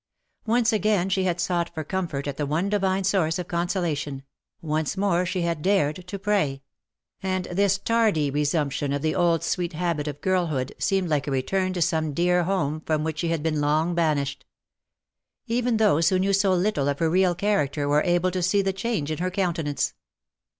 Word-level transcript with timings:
Once 0.47 0.73
again 0.73 1.09
she 1.09 1.25
had 1.25 1.39
sought 1.39 1.71
for 1.75 1.83
comfort 1.83 2.27
at 2.27 2.35
the 2.35 2.47
one 2.47 2.69
Divine 2.69 3.03
source 3.03 3.37
of 3.37 3.47
consolation; 3.47 4.23
once 4.59 4.97
more 4.97 5.27
she 5.27 5.43
had 5.43 5.61
dared 5.61 6.07
to 6.07 6.17
pray; 6.17 6.63
and 7.21 7.45
this 7.51 7.77
tardy 7.77 8.31
resumption 8.31 8.93
of 8.93 9.03
the 9.03 9.13
old 9.13 9.43
sweet 9.43 9.73
habit 9.73 10.07
of 10.07 10.19
girlhood 10.19 10.73
seemed 10.79 11.07
like 11.07 11.27
a 11.27 11.31
return 11.31 11.71
to 11.73 11.83
some 11.83 12.15
dear 12.15 12.45
home 12.45 12.81
from 12.83 13.03
which 13.03 13.19
she 13.19 13.27
had 13.27 13.43
been 13.43 13.61
long 13.61 13.93
banished. 13.93 14.43
Even 15.45 15.77
those 15.77 16.09
who 16.09 16.17
knew 16.17 16.33
so 16.33 16.51
little 16.51 16.87
of 16.89 16.97
her 16.97 17.07
real 17.07 17.35
character 17.35 17.87
were 17.87 18.01
able 18.01 18.31
to 18.31 18.41
see 18.41 18.63
the 18.63 18.73
change 18.73 19.11
in 19.11 19.19
her 19.19 19.29
countenance. 19.29 19.93